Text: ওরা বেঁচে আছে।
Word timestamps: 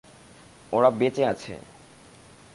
ওরা 0.73 0.89
বেঁচে 0.89 1.23
আছে। 1.25 1.53